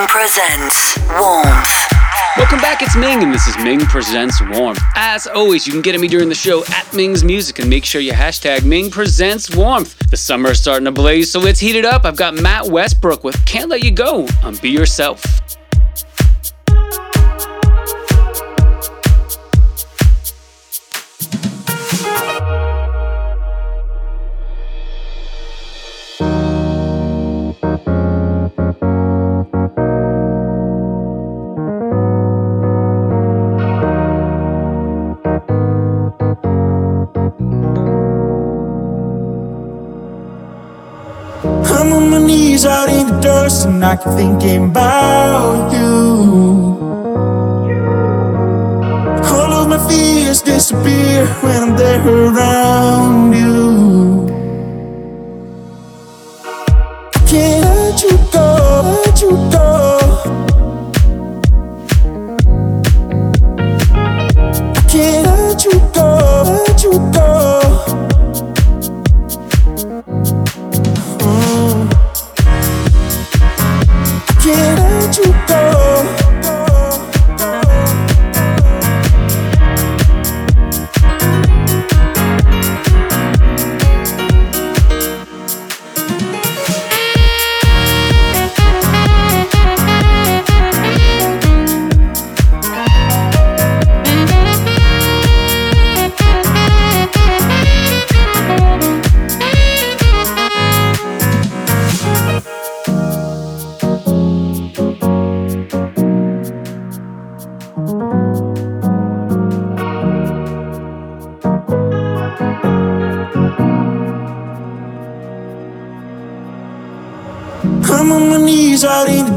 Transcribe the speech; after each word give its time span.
Ming 0.00 0.08
presents 0.08 0.98
Warmth. 1.10 1.86
Welcome 2.38 2.58
back, 2.60 2.80
it's 2.80 2.96
Ming, 2.96 3.22
and 3.22 3.34
this 3.34 3.46
is 3.46 3.58
Ming 3.58 3.80
Presents 3.80 4.40
Warmth. 4.40 4.80
As 4.94 5.26
always, 5.26 5.66
you 5.66 5.74
can 5.74 5.82
get 5.82 5.94
at 5.94 6.00
me 6.00 6.08
during 6.08 6.30
the 6.30 6.34
show 6.34 6.64
at 6.68 6.90
Ming's 6.94 7.22
Music 7.22 7.58
and 7.58 7.68
make 7.68 7.84
sure 7.84 8.00
you 8.00 8.12
hashtag 8.12 8.64
Ming 8.64 8.90
Presents 8.90 9.54
Warmth. 9.54 9.98
The 10.10 10.16
summer 10.16 10.52
is 10.52 10.58
starting 10.58 10.86
to 10.86 10.90
blaze, 10.90 11.30
so 11.30 11.38
let's 11.38 11.60
heat 11.60 11.76
it 11.76 11.84
up. 11.84 12.06
I've 12.06 12.16
got 12.16 12.32
Matt 12.32 12.68
Westbrook 12.68 13.24
with 13.24 13.44
Can't 13.44 13.68
Let 13.68 13.84
You 13.84 13.90
Go 13.90 14.26
on 14.42 14.56
Be 14.56 14.70
Yourself. 14.70 15.22
And 43.82 43.86
I 43.86 43.96
keep 43.96 44.12
thinking 44.14 44.70
about 44.70 45.72
you. 45.72 46.76
All 49.32 49.52
of 49.60 49.68
my 49.68 49.78
fears 49.88 50.42
disappear 50.42 51.26
when 51.42 51.62
I'm 51.62 51.76
there 51.76 52.06
around 52.06 53.32
you. 53.32 54.29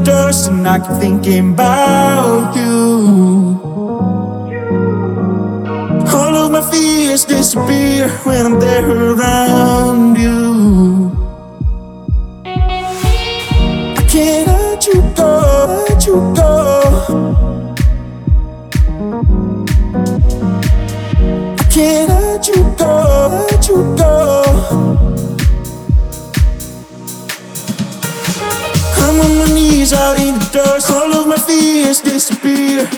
And 0.08 0.66
I 0.66 0.78
keep 0.78 0.96
thinking 1.00 1.52
about 1.52 2.56
you. 2.56 3.60
All 6.12 6.34
of 6.36 6.52
my 6.52 6.62
fears 6.70 7.24
disappear 7.24 8.08
when 8.24 8.46
I'm 8.46 8.60
there 8.60 8.88
around 9.12 10.16
you. 10.16 10.43
Out 29.94 30.18
in 30.18 30.34
the 30.38 30.48
dust, 30.52 30.90
all 30.90 31.12
of 31.12 31.26
my 31.26 31.36
fears 31.36 32.00
disappear. 32.00 32.88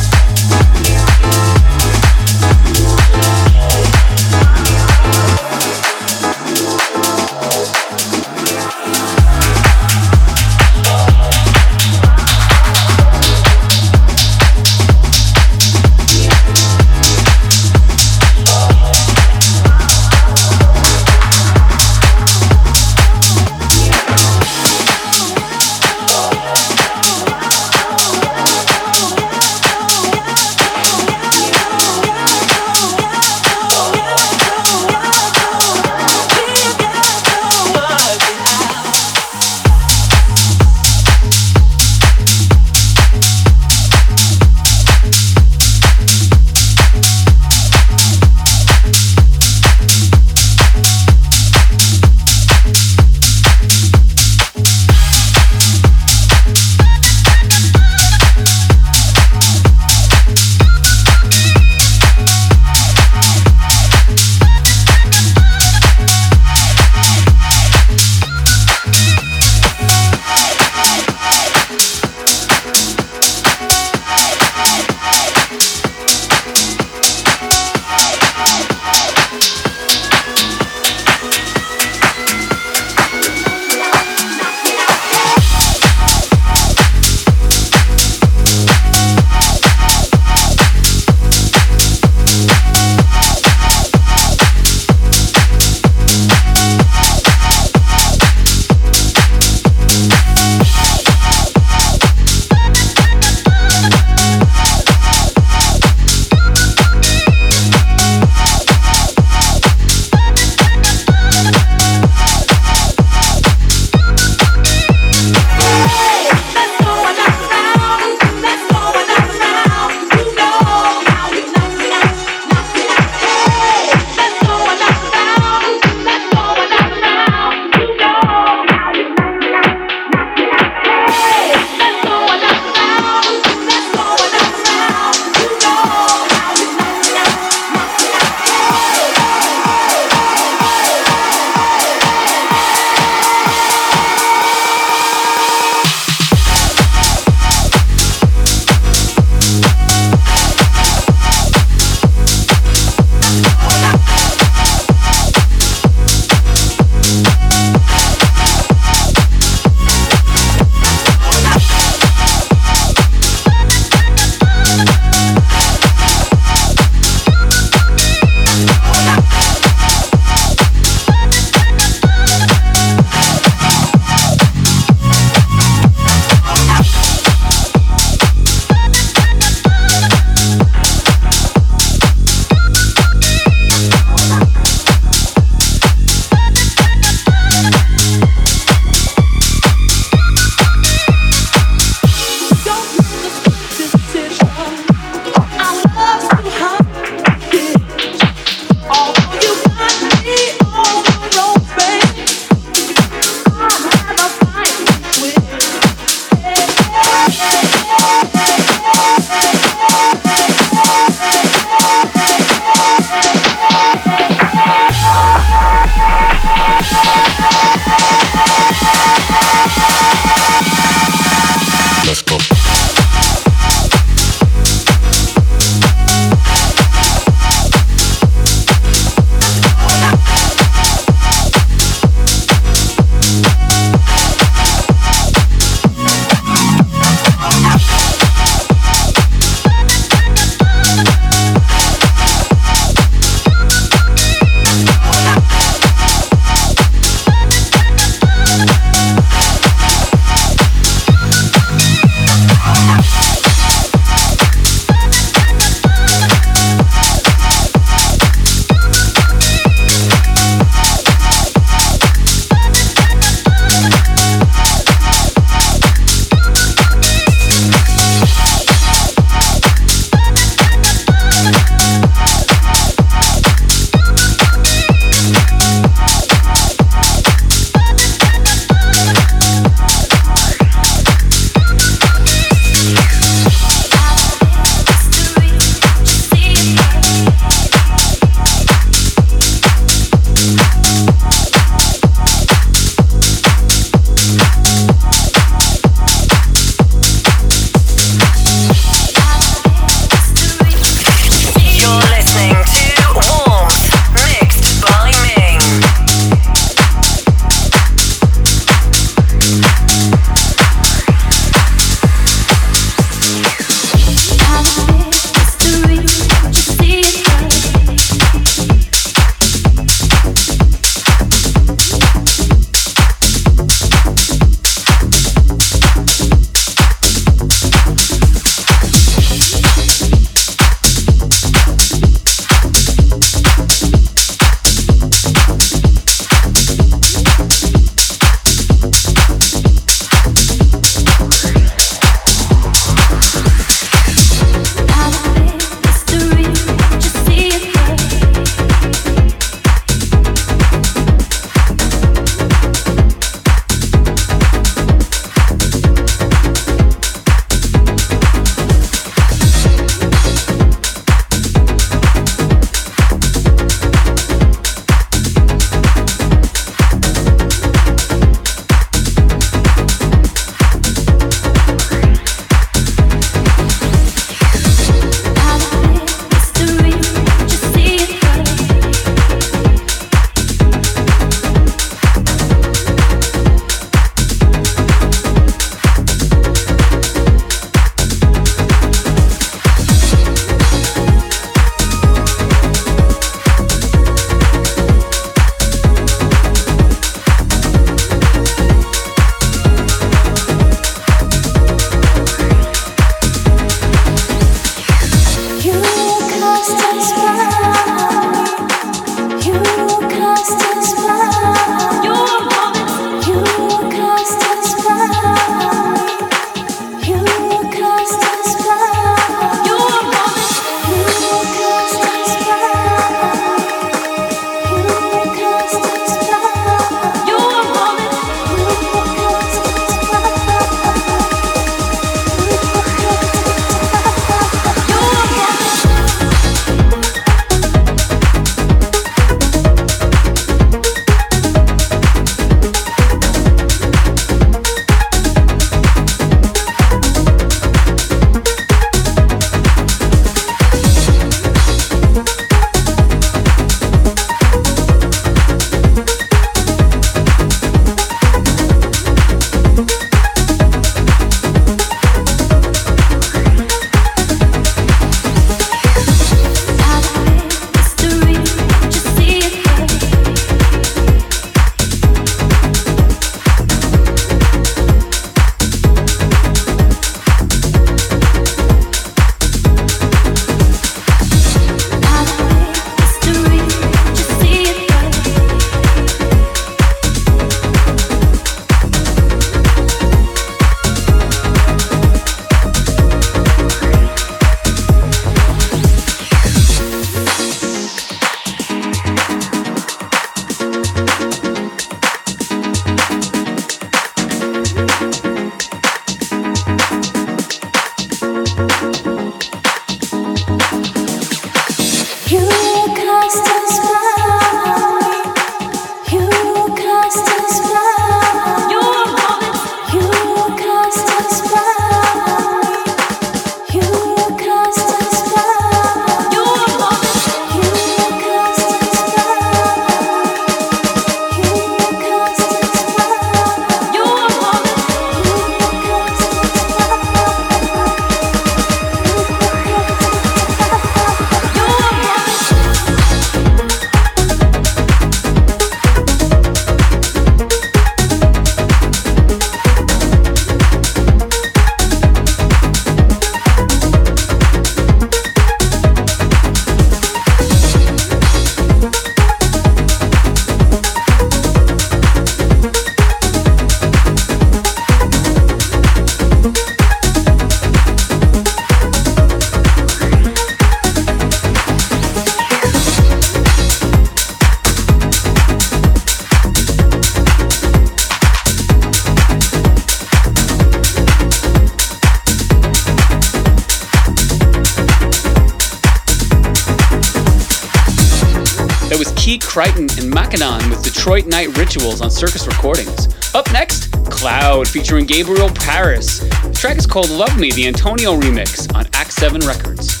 Detroit 591.01 591.25
Night 591.25 591.57
Rituals 591.57 591.99
on 592.01 592.11
Circus 592.11 592.45
Recordings. 592.45 593.07
Up 593.33 593.51
next, 593.51 593.91
Cloud 594.11 594.67
featuring 594.67 595.07
Gabriel 595.07 595.49
Paris. 595.49 596.19
The 596.19 596.53
track 596.53 596.77
is 596.77 596.85
called 596.85 597.09
Love 597.09 597.39
Me, 597.39 597.51
the 597.53 597.65
Antonio 597.65 598.19
remix 598.19 598.71
on 598.75 598.85
Act 598.93 599.11
7 599.11 599.41
Records. 599.41 600.00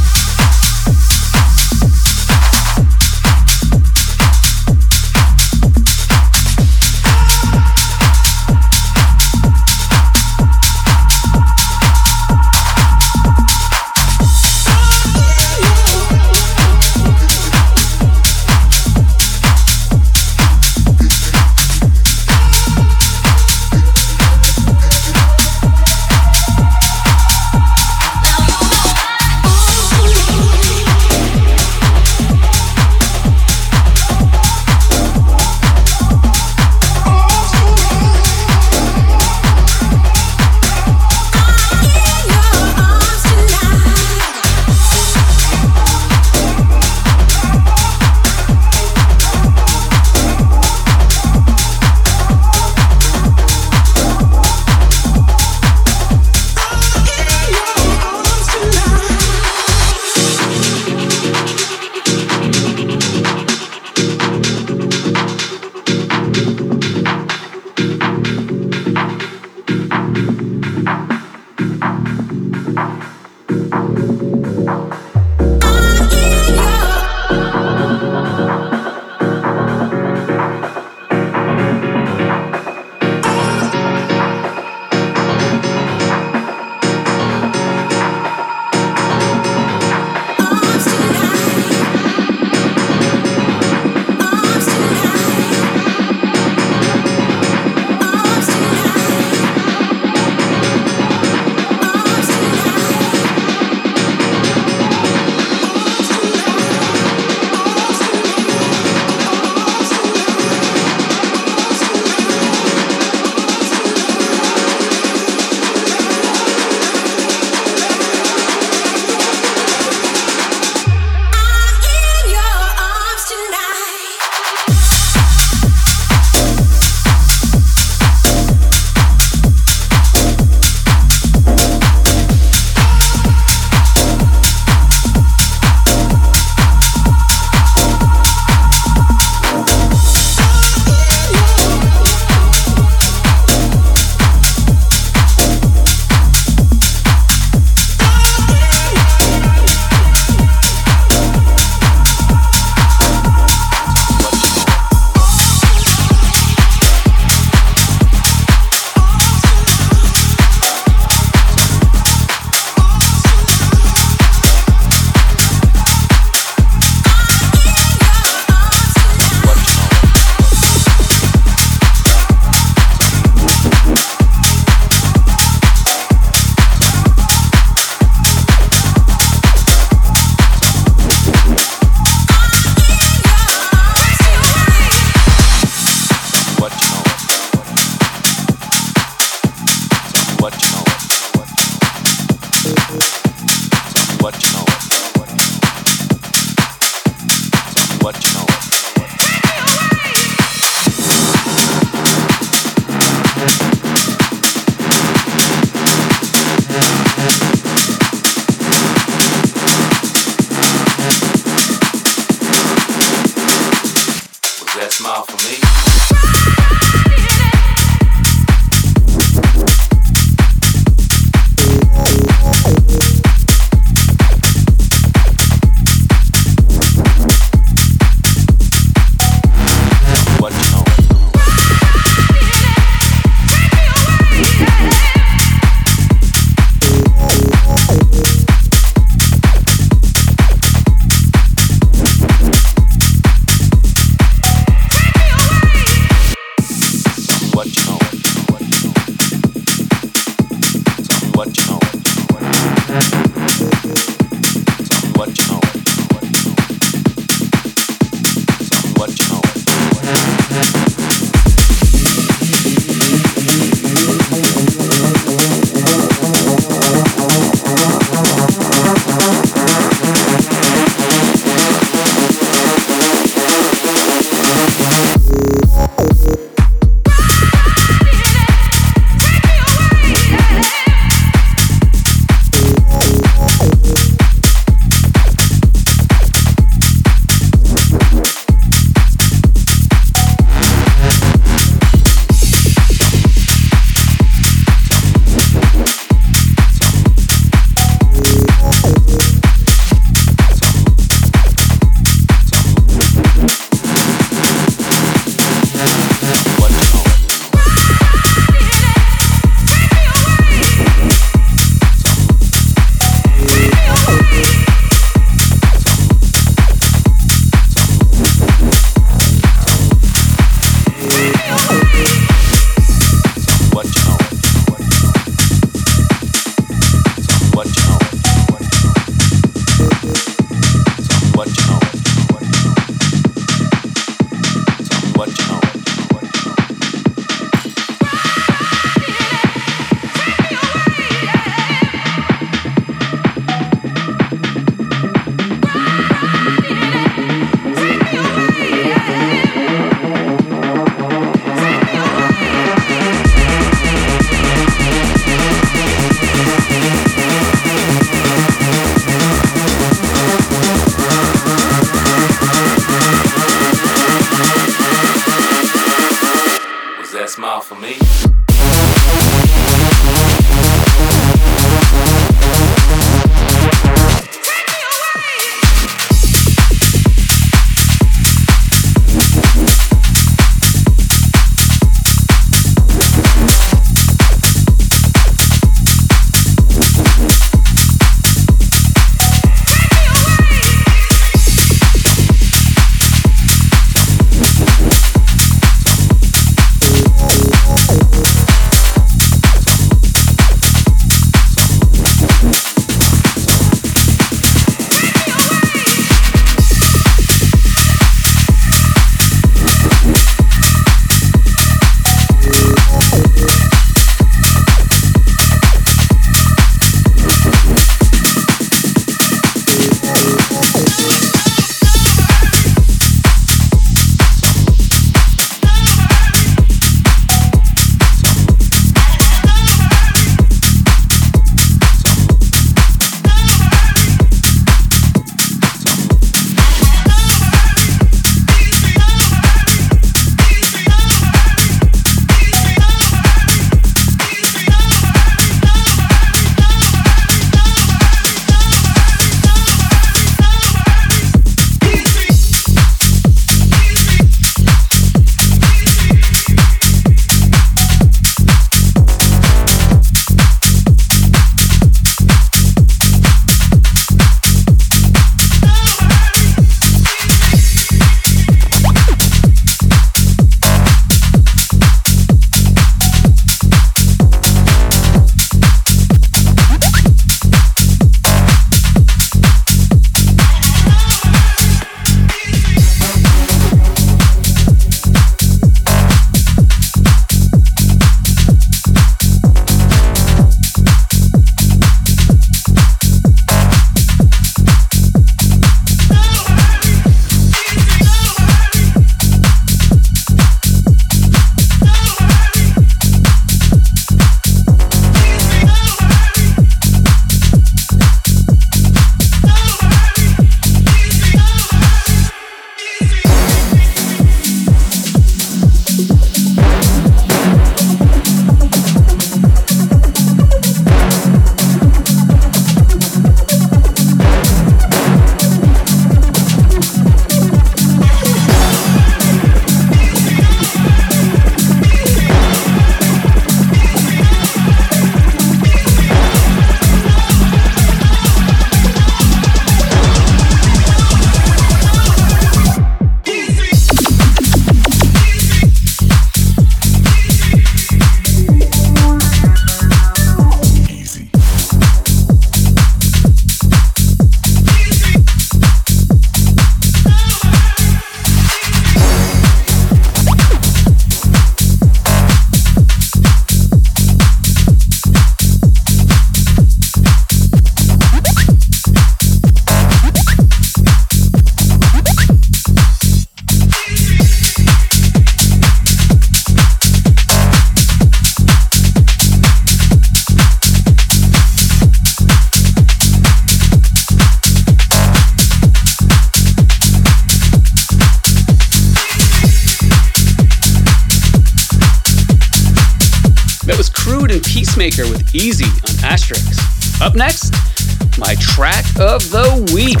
Week. 599.86 600.00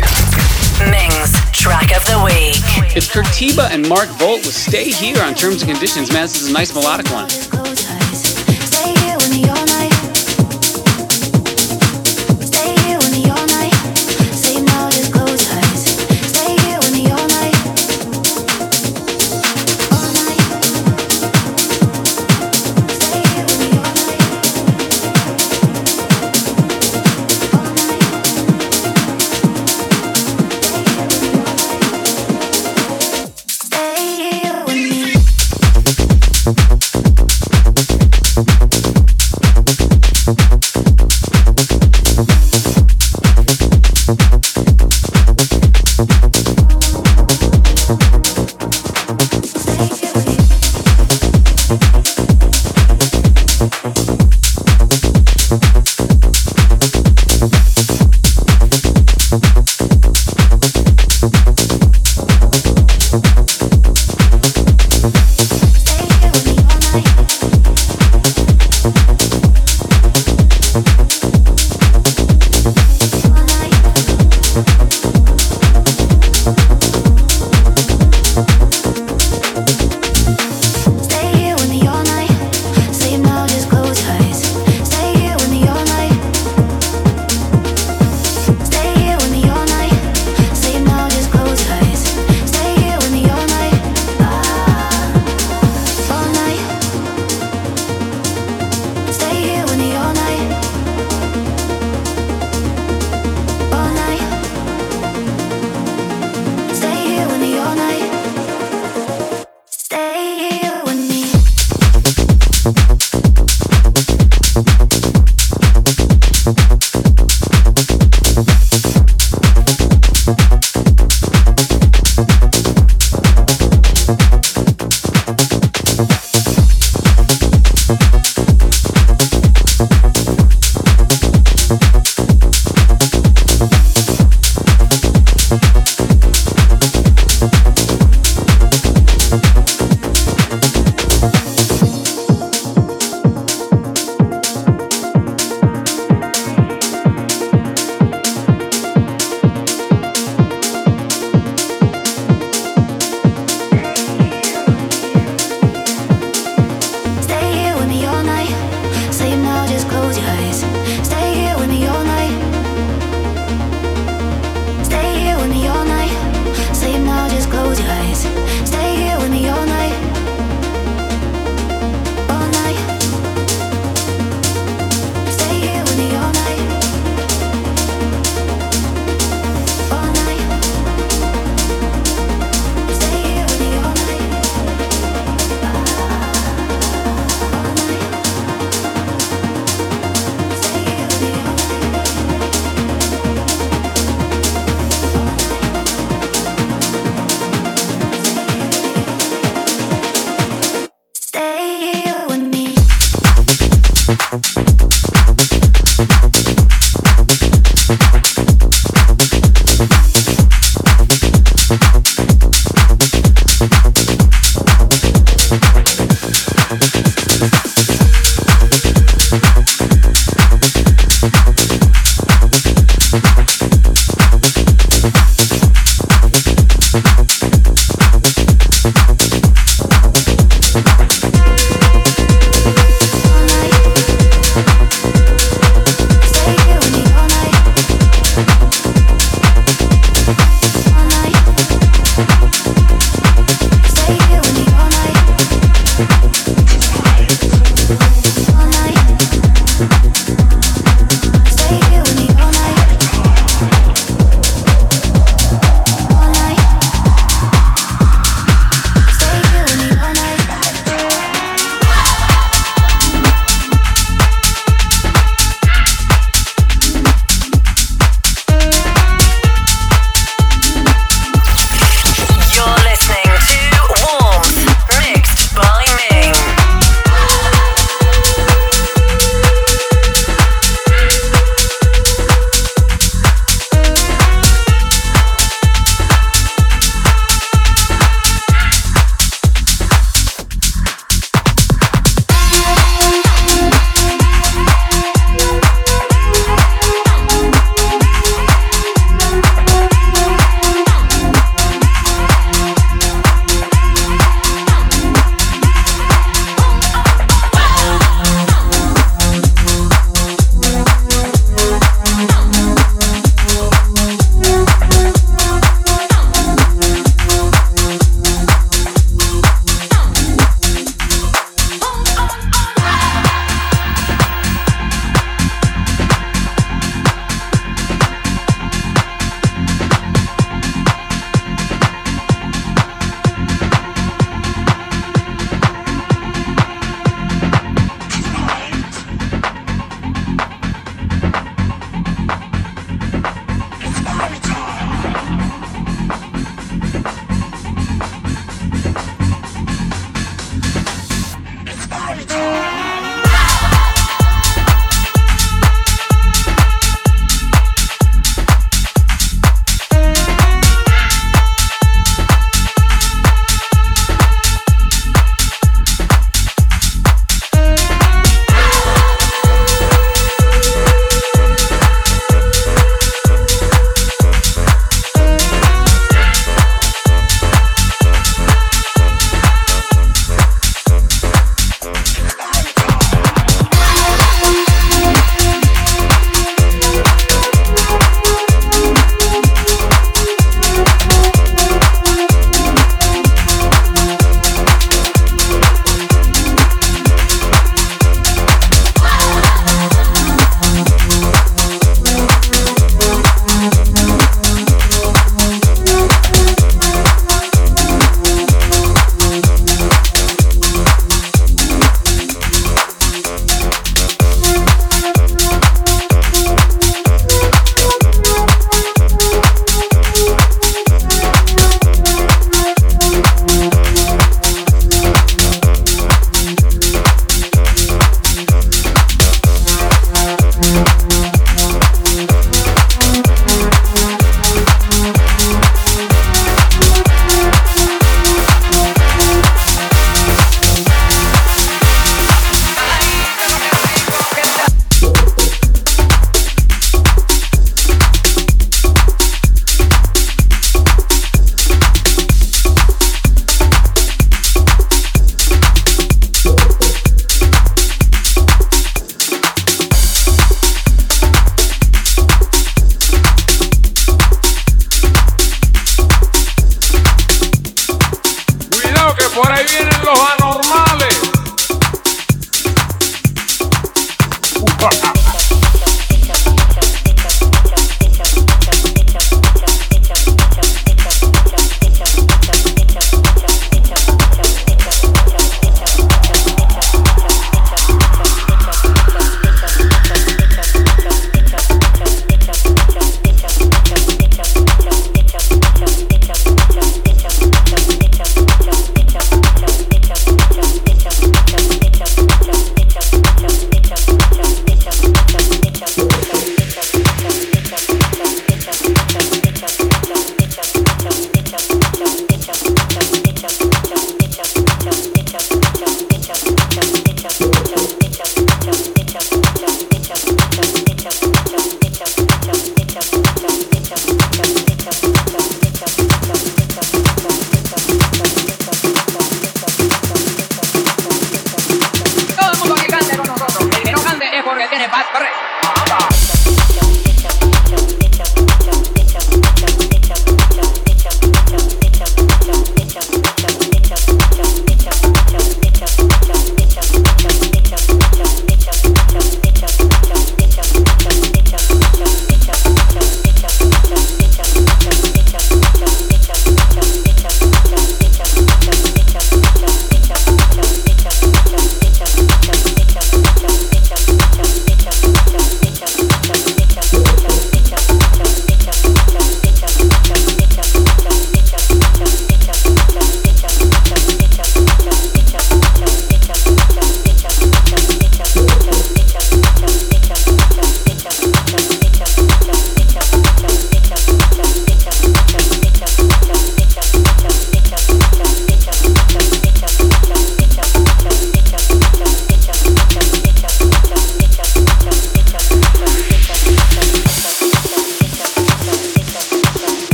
Ming's 0.90 1.30
track 1.52 1.94
of 1.96 2.02
the 2.06 2.20
week. 2.24 2.96
It's 2.96 3.06
Curtiba 3.06 3.70
and 3.70 3.88
Mark 3.88 4.08
Volt 4.18 4.44
with 4.44 4.52
Stay 4.52 4.90
Here 4.90 5.22
on 5.22 5.32
Terms 5.34 5.62
and 5.62 5.70
Conditions. 5.70 6.12
Man, 6.12 6.22
this 6.22 6.42
is 6.42 6.50
a 6.50 6.52
nice 6.52 6.74
melodic 6.74 7.06
one. 7.12 7.28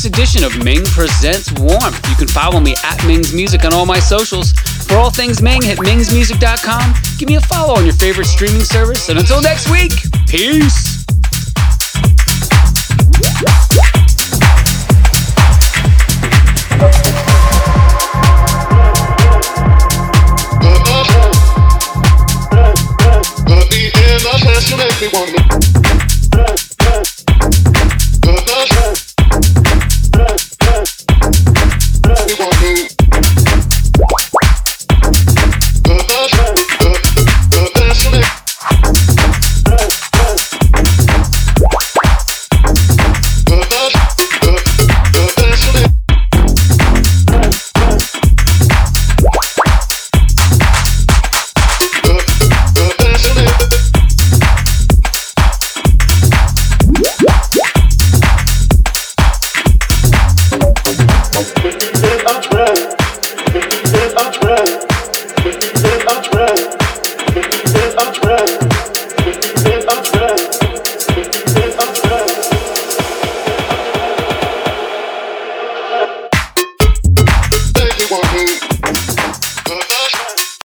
Week's 0.00 0.18
edition 0.18 0.44
of 0.44 0.64
Ming 0.64 0.84
Presents 0.84 1.52
Warmth. 1.52 2.08
You 2.08 2.14
can 2.14 2.28
follow 2.28 2.60
me 2.60 2.74
at 2.84 3.04
Ming's 3.06 3.34
Music 3.34 3.64
on 3.64 3.74
all 3.74 3.86
my 3.86 3.98
socials. 3.98 4.52
For 4.86 4.94
all 4.94 5.10
things 5.10 5.42
Ming, 5.42 5.62
hit 5.62 5.78
mingsmusic.com. 5.78 6.94
Give 7.18 7.28
me 7.28 7.36
a 7.36 7.40
follow 7.40 7.74
on 7.74 7.84
your 7.84 7.94
favorite 7.94 8.26
streaming 8.26 8.62
service. 8.62 9.08
And 9.08 9.18
until 9.18 9.42
next 9.42 9.70
week, 9.70 9.92
peace. 10.26 10.89